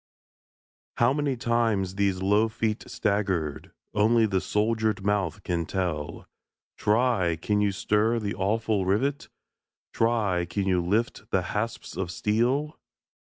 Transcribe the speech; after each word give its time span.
How 0.97 1.13
many 1.13 1.37
times 1.37 1.93
these 1.93 2.23
low 2.23 2.49
feet 2.49 2.85
staggered, 2.89 3.71
Only 3.93 4.25
the 4.25 4.41
soldered 4.41 5.05
mouth 5.05 5.43
can 5.43 5.67
tell; 5.67 6.27
Try! 6.75 7.35
can 7.35 7.61
you 7.61 7.71
stir 7.71 8.17
the 8.17 8.33
awful 8.33 8.83
rivet? 8.87 9.29
Try! 9.93 10.45
can 10.45 10.65
you 10.67 10.83
lift 10.83 11.29
the 11.29 11.43
hasps 11.53 11.95
of 11.97 12.09
steel? 12.09 12.79